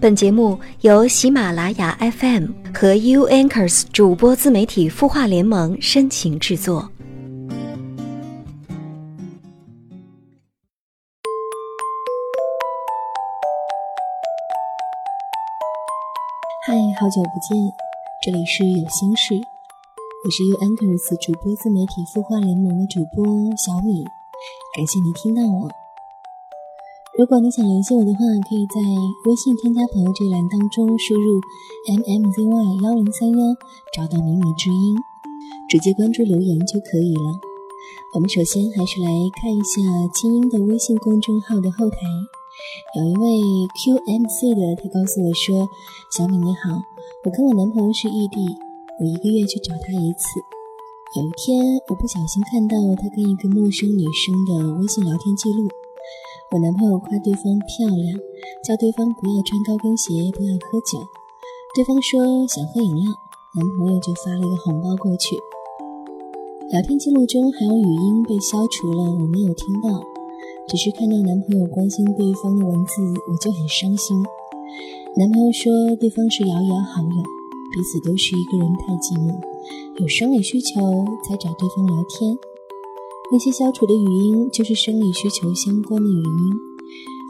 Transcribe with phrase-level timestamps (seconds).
[0.00, 6.90] 本节目由喜马拉雅 FM 和 U Anchors 主播自媒体孵化联盟深情制作。
[16.66, 17.58] 嗨，好久不见，
[18.24, 19.34] 这里是有心事，
[20.24, 24.02] 我是 U Anchors 主播自媒体孵化联盟的主播小米，
[24.74, 25.79] 感谢你听到我。
[27.18, 28.78] 如果你想联系我的话，可以在
[29.26, 31.40] 微信添加朋友这一栏当中输入
[31.90, 33.38] m m z y 幺零三幺，
[33.92, 34.96] 找到靡靡之音，
[35.68, 37.34] 直接关注留言就可以了。
[38.14, 39.10] 我们首先还是来
[39.42, 39.82] 看一下
[40.14, 41.98] 清音的微信公众号的后台，
[42.96, 43.26] 有一位
[43.74, 45.68] QMC 的，他告诉我说
[46.16, 46.78] ：“小米你好，
[47.26, 48.38] 我跟我男朋友是异地，
[49.02, 50.38] 我一个月去找他一次。
[51.18, 51.58] 有一天，
[51.90, 55.66] 我不小心看到他跟一个陌生女生的微信聊天记录。”
[56.52, 58.18] 我男朋友夸对方漂亮，
[58.64, 60.98] 叫对方不要穿高跟鞋，不要喝酒。
[61.76, 62.18] 对方说
[62.48, 63.06] 想喝饮料，
[63.54, 65.38] 男朋友就发了一个红包过去。
[66.70, 70.02] 聊天记录中还有语音被消除了，我没有听到，
[70.66, 74.20] 只是看到男朋友关心对方的文字，我就很伤心。
[75.14, 77.22] 男朋友说对方是遥遥好友，
[77.70, 79.38] 彼此都是一个人太寂寞，
[80.02, 80.82] 有生理需求
[81.22, 82.36] 才找对方聊天。
[83.32, 86.42] 那些消除的语音就是生理需求相关的语音，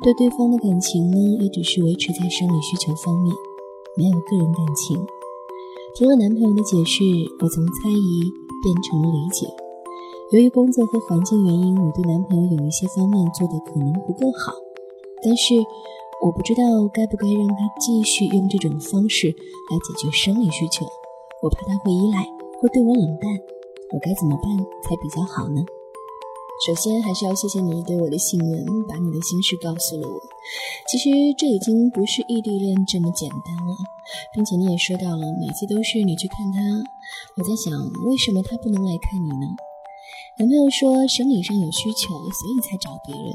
[0.03, 3.35] 对对方的感情呢，也只是维持在生理需求方面，
[3.99, 4.97] 没有个人感情。
[5.95, 7.05] 听了男朋友的解释，
[7.43, 8.25] 我从猜疑
[8.65, 9.47] 变成了理解。
[10.33, 14.55] 由于工作和环境原因，我对男朋友有一些方面做的可能不够好，
[15.23, 15.53] 但是
[16.25, 20.87] 我不知道该不该让他继续用这种方式来解决生理需求。
[21.43, 22.25] 我怕他会依赖，
[22.63, 23.29] 会对我冷淡，
[23.93, 25.61] 我该怎么办才比较好呢？
[26.67, 30.21] 首先，还是要谢谢你对我的信任，把你的心事告诉了我。
[30.93, 31.09] 其实
[31.39, 33.73] 这已经不是异地恋这么简单了，
[34.35, 36.61] 并且你也说到了，每次都是你去看他。
[37.39, 37.73] 我在想，
[38.05, 39.47] 为什么他不能来看你呢？
[40.37, 43.33] 男朋友说生理上有需求，所以才找别人。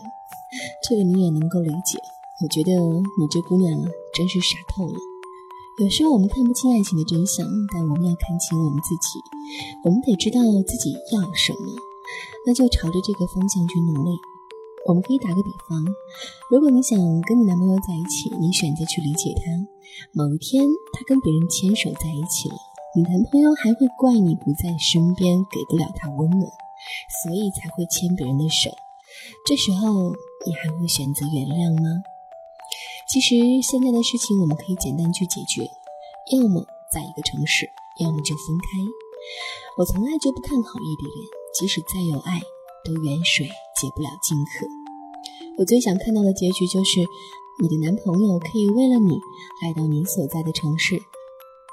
[0.88, 1.98] 这个你也能够理解。
[2.44, 2.72] 我觉得
[3.18, 3.74] 你这姑娘
[4.14, 5.00] 真是傻透了。
[5.82, 9.18] 有时候我们看不清爱情的真相，但我们要看清我们自己。
[9.84, 11.74] 我们得知道自己要什么。
[12.46, 14.12] 那就朝着这个方向去努力。
[14.88, 15.84] 我们可以打个比方，
[16.52, 19.50] 如果你想跟你男朋友在一起，你选择去理解他，
[20.14, 22.56] 某一天他跟别人牵手在一起了，
[22.96, 26.46] 你男朋友还会怪你不在身边，给不了他温暖，
[27.24, 28.70] 所以才会牵别人的手。
[29.48, 30.14] 这时候
[30.46, 31.90] 你还会选择原谅吗？
[33.10, 33.34] 其实
[33.66, 35.66] 现在的事情我们可以简单去解决，
[36.38, 36.62] 要么
[36.94, 37.66] 在一个城市，
[38.02, 38.68] 要么就分开。
[39.78, 41.45] 我从来就不看好异地恋。
[41.58, 42.42] 即使再有爱，
[42.84, 44.68] 都远水解不了近渴。
[45.58, 47.00] 我最想看到的结局就是，
[47.62, 49.18] 你的男朋友可以为了你
[49.64, 51.00] 来到你所在的城市，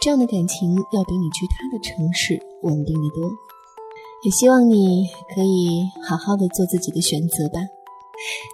[0.01, 3.29] 这样的感情要比你去他的城市稳定的多。
[4.25, 7.59] 也希望你可以好好的做自己的选择吧。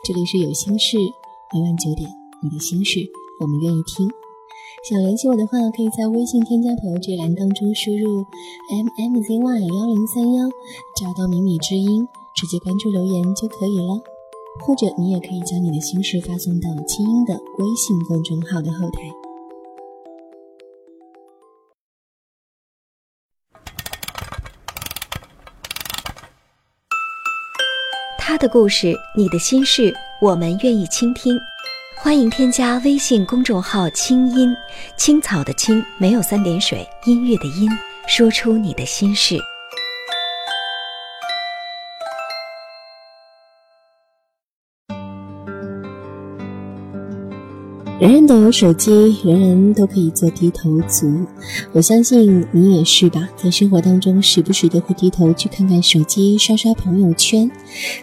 [0.07, 0.97] 这里是有心事，
[1.53, 2.09] 每晚九点，
[2.43, 3.01] 你的心事
[3.41, 4.09] 我们愿意听。
[4.89, 8.25] 想联系我的话，可以在微信添加朋友这栏当中输入
[8.71, 10.49] m m z y 幺零三幺，
[10.97, 14.01] 找到米米之音，直接关注留言就可以了。
[14.65, 19.01] 或者你也可以将你的心事发送到清音的微信公众号的后台。
[28.17, 31.39] 他的故事，你的心事，我们愿意倾听。
[32.01, 34.57] 欢迎添加微信公众号“清音
[34.97, 37.69] 青草”的青没有三点水，音乐的音，
[38.07, 39.37] 说出你的心事。
[48.01, 51.27] 人人都有手机，人人都可以做低头族。
[51.73, 57.51] 我相信你也是吧，在生活当中时不时的会低头去看看手机，刷刷朋友圈。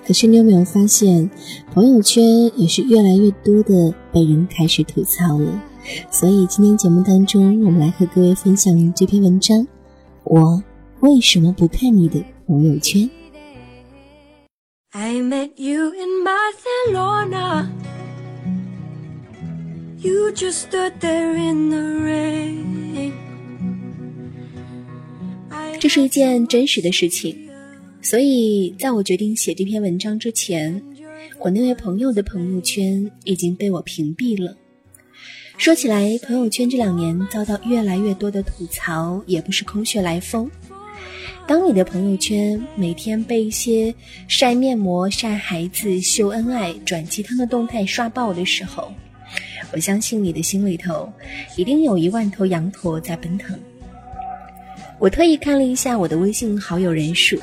[0.06, 1.31] 可是你有没有发现，
[1.73, 2.22] 朋友圈
[2.59, 5.63] 也是越来越多的被人开始吐槽了？
[6.12, 9.65] 所以今天节目当中，我们来和各位分享这篇文章：
[10.25, 10.62] 我
[11.00, 13.09] 为什么不看你的朋友圈
[14.91, 17.68] ？I met you in Barcelona.
[20.06, 23.12] You just stood there in the rain.
[25.80, 27.36] 这是一件真实的事情，
[28.04, 30.80] 所以在我决定写这篇文章之前，
[31.40, 34.56] 我那位朋友的朋友圈已经被我屏蔽了。
[35.57, 40.48] 说起来，朋友圈这两年遭到越来越多的吐槽，也不是空穴来风。
[41.48, 43.92] 当你的朋友圈每天被一些
[44.28, 48.94] 晒面膜、晒孩子、秀恩爱、转鸡汤的动态刷爆的时候，
[49.72, 51.12] 我相信你的心里头
[51.56, 53.58] 一定有一万头羊驼在奔腾。
[54.98, 57.38] 我特意看了一下我的微信好友人数，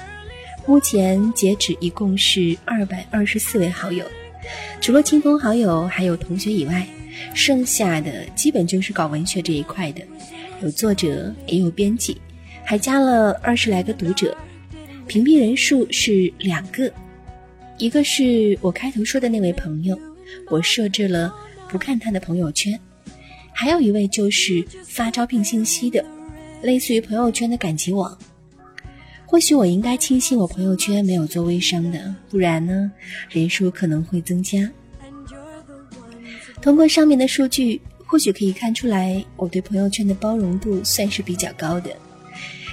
[0.67, 4.05] 目前截止一共是二百二十四位好友，
[4.81, 6.87] 除了亲朋好友还有同学以外，
[7.35, 10.03] 剩下的基本就是搞文学这一块的，
[10.63, 12.19] 有作者也有编辑，
[12.65, 14.35] 还加了二十来个读者，
[15.07, 16.91] 屏蔽人数是两个，
[17.77, 19.99] 一个是我开头说的那位朋友，
[20.49, 21.33] 我设置了
[21.73, 22.79] 不看他的朋友圈，
[23.51, 26.05] 还有一位就是发招聘信息的。
[26.61, 28.17] 类似于朋友圈的感情网，
[29.25, 32.93] 或许我应该庆幸我朋友圈没有做微商的，不然呢，
[33.31, 34.71] 人数可能会增加。
[36.61, 41.91] 通过上面的数据，或许可以看出来我对朋友圈的包容度算是比较高的。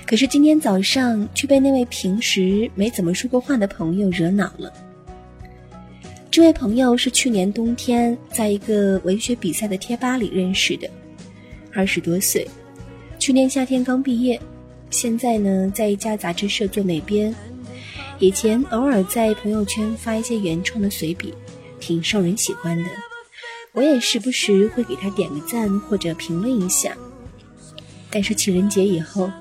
[0.06, 4.74] 可是今天早上却被那位平时没怎么说过话的朋友惹恼了。
[6.32, 10.88] 这位朋友是去年冬天在一个文学比赛的贴吧里认识的，
[11.74, 12.48] 二十多岁。
[13.18, 14.40] 去年夏天刚毕业，
[14.92, 17.34] 现在呢在一家杂志社做美编。
[18.20, 21.34] 以前偶尔在朋友圈发一些原创的随笔，
[21.80, 22.90] 挺受人喜欢的。
[23.74, 26.96] 我也时不时会给他点个赞或者评论一下。
[28.12, 29.32] 但是情人节以后，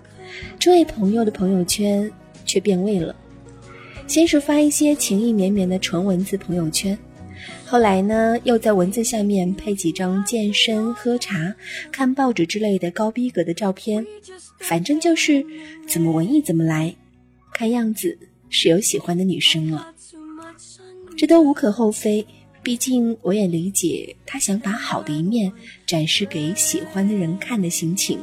[0.59, 2.11] 这位朋友的朋友圈
[2.47, 3.15] 却变味了。
[4.09, 6.99] 先是发一些情意绵绵的纯文字朋友圈。
[7.67, 11.55] 后来呢，又在文字下面配几张健身、喝茶、
[11.93, 14.05] 看报纸之类的高逼格的照片，
[14.61, 15.45] 反正就是
[15.87, 16.97] 怎么文艺怎么来。
[17.53, 18.19] 看样子
[18.49, 19.93] 是有喜欢的女生了，
[21.15, 22.27] 这都无可厚非。
[22.63, 25.53] 毕竟我也理解他想把好的一面
[25.87, 28.19] 展示给喜欢的人看的心情，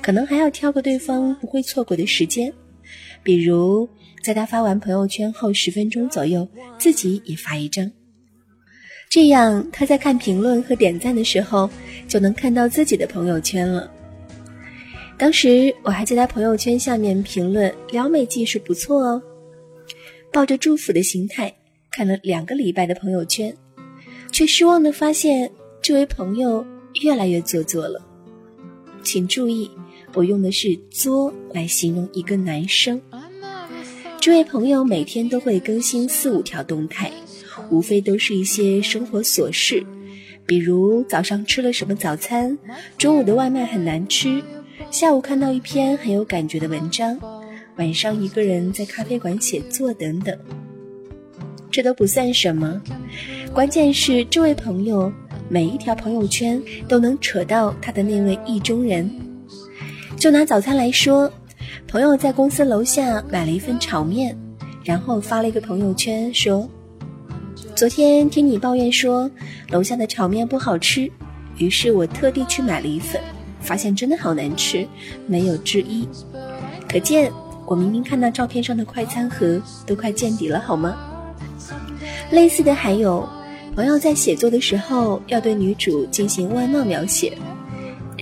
[0.00, 2.52] 可能还要挑个对方不会错过的时间，
[3.22, 3.88] 比如
[4.22, 6.46] 在他发完朋友圈后十分钟左右，
[6.78, 7.90] 自己也发一张。
[9.08, 11.70] 这样，他在看评论和点赞的时候，
[12.06, 13.90] 就能看到自己的朋友圈了。
[15.16, 19.22] 当时我还在他朋友圈下面评论：“撩妹技术不错哦。”
[20.30, 21.52] 抱着祝福的心态
[21.90, 23.52] 看了两个礼拜的朋友圈，
[24.30, 25.50] 却失望的发现
[25.80, 26.64] 这位朋友
[27.02, 28.00] 越来越做作了。
[29.02, 29.70] 请注意，
[30.12, 33.00] 我用的是“作”来形容一个男生。
[34.20, 37.10] 这位朋友每天都会更新四五条动态。
[37.70, 39.84] 无非都是一些生活琐事，
[40.46, 42.56] 比如早上吃了什么早餐，
[42.96, 44.42] 中午的外卖很难吃，
[44.90, 47.18] 下午看到一篇很有感觉的文章，
[47.76, 50.36] 晚上一个人在咖啡馆写作等等。
[51.70, 52.80] 这都不算什么，
[53.52, 55.12] 关键是这位朋友
[55.48, 59.10] 每一条朋友圈都能扯到他的那位意中人。
[60.16, 61.30] 就拿早餐来说，
[61.88, 64.36] 朋友在公司楼下买了一份炒面，
[64.84, 66.68] 然后发了一个朋友圈说。
[67.74, 69.30] 昨天听你抱怨说
[69.70, 71.10] 楼下的炒面不好吃，
[71.56, 73.18] 于是我特地去买了一份，
[73.58, 74.86] 发现真的好难吃，
[75.26, 76.06] 没有之一。
[76.86, 77.32] 可见
[77.64, 80.94] 我明明看到照片上的快餐盒都快见底了，好吗？
[82.30, 83.26] 类似的还有，
[83.74, 87.32] 朋友在写作的时候要对女主进行外貌描写，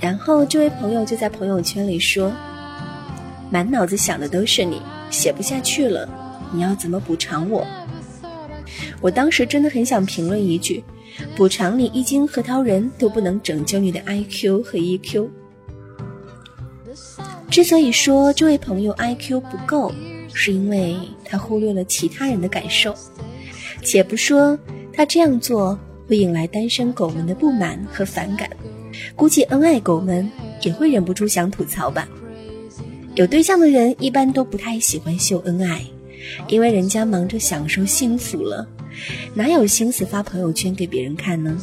[0.01, 2.31] 然后这位朋友就在朋友圈里说，
[3.51, 6.09] 满脑子想的都是你，写不下去了，
[6.53, 7.67] 你要怎么补偿我？
[9.01, 10.83] 我当时真的很想评论一句
[11.37, 15.29] ：“补偿你一斤核桃仁都不能拯救你的 IQ 和 EQ。”
[17.49, 19.93] 之所以说这位朋友 IQ 不够，
[20.35, 22.95] 是因为他忽略了其他人的感受。
[23.83, 24.59] 且不说
[24.93, 25.79] 他这样做
[26.09, 28.51] 会引来单身狗们的不满和反感，
[29.15, 30.29] 估计恩爱狗们
[30.63, 32.07] 也会忍不住想吐槽吧。
[33.17, 35.85] 有对象的人一般都不太喜欢秀恩爱。
[36.49, 38.67] 因为人家忙着享受幸福了，
[39.33, 41.57] 哪有心思发朋友圈给别人看呢？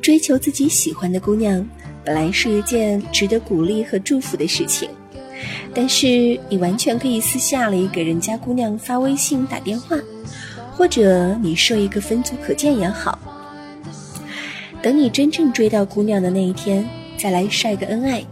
[0.00, 1.66] 追求自己喜欢的姑娘，
[2.04, 4.90] 本来是一件值得鼓励和祝福的事情，
[5.72, 9.96] 但是你完全可以私下里给人家姑娘发微信、打电话，
[10.72, 13.18] 或者你设一个分组可见也好。
[14.82, 18.22] 等你真正追到姑娘的那一天，再来晒个恩爱，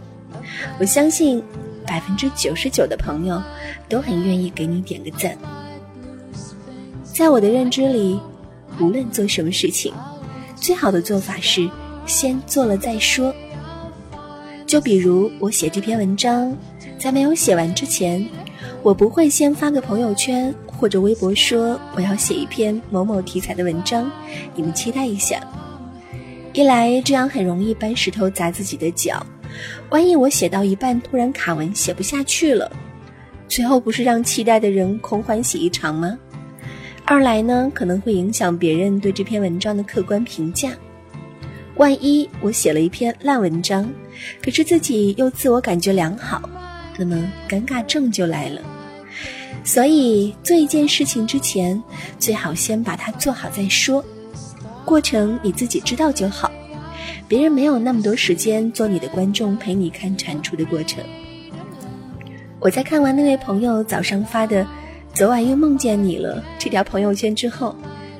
[0.79, 1.43] 我相信。
[1.83, 3.41] 百分之九十九的朋友
[3.89, 5.35] 都很愿意给你点个赞。
[7.03, 8.17] 在我的认知里，
[8.79, 9.91] 无论做什么事情，
[10.55, 11.69] 最好的做法是
[12.05, 13.33] 先做了再说。
[14.65, 16.55] 就比如我写这篇文章，
[16.97, 18.25] 在没有写完之前，
[18.83, 24.09] 我不会先发个朋友圈或者微博说我要写一篇某某题材的文章，
[24.55, 25.41] 你们期待一下。
[26.53, 29.25] 一来这样很容易搬石头砸自己的脚。
[29.89, 32.71] 万一我写到一半突然卡文写不下去了，
[33.47, 36.17] 最后不是让期待的人空欢喜一场吗？
[37.05, 40.71] 二来呢，可能会影响别人对这篇文章的客观评价。
[41.75, 43.91] 万一我写了一篇烂文章，
[44.41, 46.41] 可是自己又自我感觉良好，
[46.97, 48.61] 那么尴尬症就来了。
[49.63, 51.81] 所以做一件事情之前，
[52.17, 54.03] 最好先把它做好再说。
[54.85, 56.51] 过程你自己知道就好，
[57.31, 61.01] 别人没有那么多时间做你的观众陪你看产出的过程。
[62.59, 64.67] 我在看完那位朋友早上发的
[65.15, 67.73] “昨晚又梦见你了”这条朋友圈之后，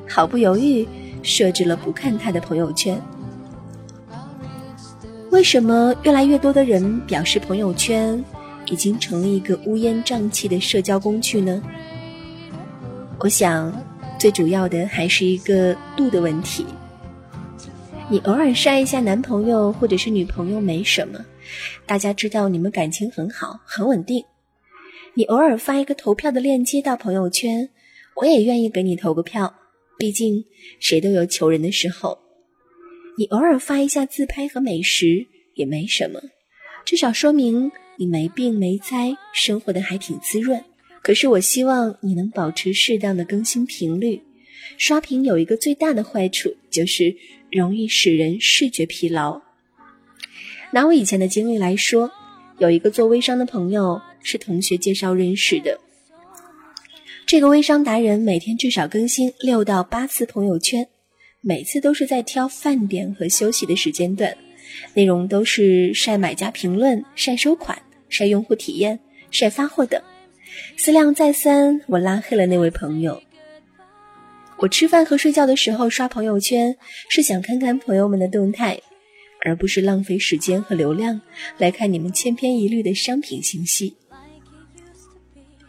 [0.08, 0.88] 毫不犹豫
[1.24, 2.98] 设置了不看他的朋友圈。
[5.30, 8.24] 为什么越来越多的人表示朋友圈
[8.68, 11.62] 已经成了一个乌烟瘴气的社交工具呢？
[13.20, 13.74] 我想。
[14.18, 16.64] 最主要的还是一个度的问题。
[18.12, 21.26] 你偶尔晒一下男朋友或者是女朋友没什么，
[21.86, 24.26] 大家知道你们感情很好很稳定。
[25.14, 27.70] 你偶尔发一个投票的链接到朋友圈，
[28.18, 29.56] 我也愿意给你投个票，
[29.98, 30.44] 毕竟
[30.82, 32.20] 谁都有求人的时候。
[33.18, 36.20] 你偶尔发一下自拍和美食也没什么，
[36.84, 40.62] 至少说明你没病没灾，生活的还挺滋润。
[41.02, 44.22] 可是我希望你能保持适当的更新频率。
[44.78, 47.16] 刷屏有一个最大的坏处，就是
[47.52, 49.42] 容易使人视觉疲劳。
[50.72, 52.12] 拿我以前的经历来说，
[52.58, 55.80] 有一个做微商的朋友是同学介绍认识的。
[57.26, 60.88] 这个微商达人每天至少更新六到八次朋友圈，
[61.42, 64.38] 每次都是在挑饭点和休息的时间段，
[64.94, 70.02] 内容都是晒买家评论、晒收款、晒用户体验、晒发货等。
[70.78, 73.22] 思量再三，我拉黑了那位朋友。
[74.62, 76.78] 我吃饭和睡觉的时候刷朋友圈，
[77.10, 78.80] 是想看看朋友们的动态，
[79.44, 81.20] 而不是浪费时间和流量
[81.58, 83.96] 来看你们千篇一律的商品信息。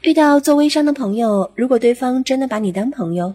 [0.03, 3.35] 遇到做微商的朋友，如果对方真的把你当朋友，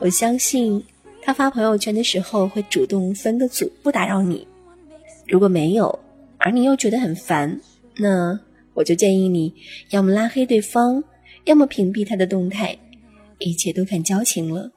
[0.00, 0.84] 我相信
[1.22, 4.44] 他发朋友圈的时候会主动分个组，不打扰你。
[5.28, 5.96] 如果没有，
[6.38, 7.60] 而你又觉得很烦，
[7.96, 8.40] 那……
[8.74, 9.54] 我就建议你，
[9.90, 11.02] 要么拉黑对方，
[11.44, 12.76] 要么屏蔽他的动态，
[13.38, 14.70] 一切都看交情了。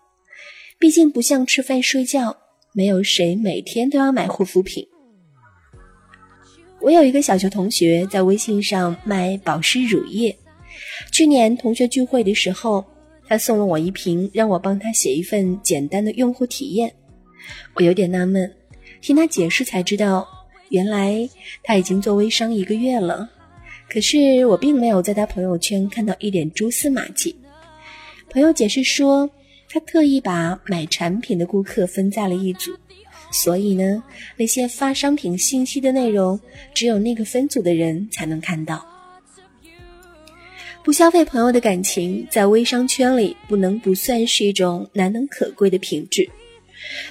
[0.80, 2.38] 毕竟不像吃饭睡觉，
[2.72, 4.88] 没有谁每天都要买护肤品。
[6.80, 10.34] 我有一个小学同学在微信上卖保湿乳液，
[11.12, 12.86] 去年同学聚会的时候，
[13.28, 16.90] 他送了我一瓶，让我帮他写一份简单的用户体验。
[17.76, 18.50] 我有点纳闷，
[19.02, 20.26] 听他解释才知道，
[20.70, 21.30] 原来
[21.62, 23.30] 他已经做微商一个月了。
[23.90, 27.36] 可是我并没有在他朋友圈看到一点蛛丝马迹。
[28.30, 29.30] 朋友解释说，
[29.72, 32.72] 他特意把买产品的顾客分在了一组，
[33.32, 34.04] 所以呢，
[34.36, 36.40] 那些发商品信息的内容，
[36.74, 38.84] 只有那个分组的人才能看到。
[40.84, 46.28] 不消费朋友的感情，在微商圈里不能不算是一种难能可贵的品质。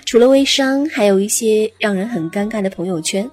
[0.04, 3.30] 除了微商，还有一些让人很尴尬的朋友圈，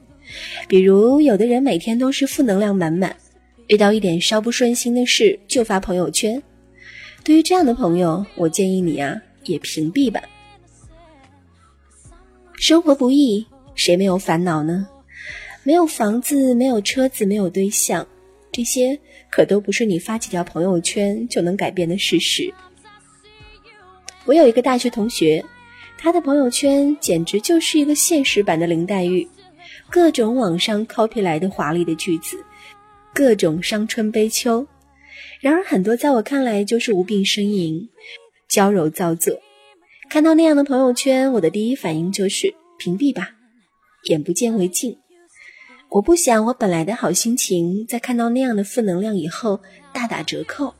[0.68, 3.16] 比如有的人每天都是负能量满满。
[3.68, 6.40] 遇到一点稍不顺心的事就发朋友圈，
[7.26, 10.22] 对于这样的朋友，我建议你啊，也屏蔽吧。
[12.54, 14.88] 生活不易，谁没有烦恼呢？
[15.64, 18.08] 没有房子，没有车子，没有对象，
[18.52, 19.00] 这些
[19.32, 22.54] 可都不是你发几条朋友圈就能改变的事实。
[24.26, 25.44] 我有一个大学同学，
[25.98, 29.28] 他的朋友圈简直就是一个现实版的林黛玉，
[29.90, 32.38] 各种网上 copy 来的华丽的句子。
[33.16, 34.68] 各种伤春悲秋，
[35.40, 37.90] 然而很多在我看来就是无病呻吟、
[38.48, 39.34] 娇柔造作。
[40.10, 43.32] 看到那样的朋友圈，我的第一反应就是屏蔽吧，
[44.10, 44.98] 眼不见为净。
[45.90, 49.60] 我不想我本来的好心情在看到那样的负能量以后
[49.94, 50.74] 大打折扣。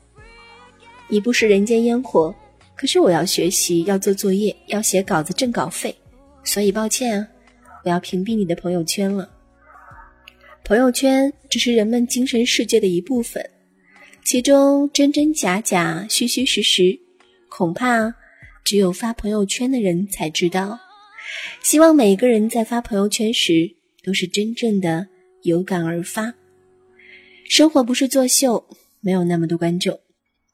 [1.08, 2.34] 你不食人间烟火，
[2.76, 5.94] 可是我要学习，要做作业，要写稿子挣稿费，
[6.44, 7.28] 所以抱歉啊，
[7.84, 9.28] 我要屏蔽你的朋友圈了。
[10.64, 13.48] 朋友圈只是人们精神世界的一部分，
[14.26, 16.98] 其中真真假假、虚虚实实，
[17.48, 18.12] 恐怕
[18.64, 20.80] 只有发朋友圈的人才知道。
[21.62, 25.06] 希望每个人在发朋友圈时都是真正的
[25.42, 26.34] 有感而发。
[27.48, 28.66] 生活不是作秀，
[28.98, 30.00] 没有那么多观众，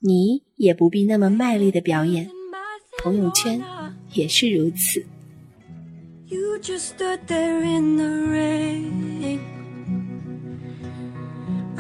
[0.01, 2.29] 你也不必那么卖力的表演。
[2.99, 3.59] 朋友圈
[4.13, 5.03] 也是如此。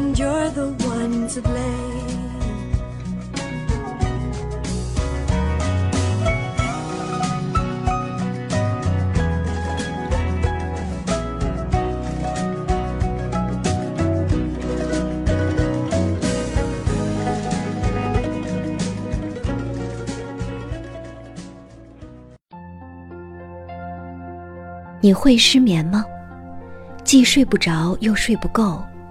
[0.00, 1.98] and you're the one to blame.
[25.02, 26.04] 你会失眠吗？
[27.04, 28.82] 既睡不着又睡不够，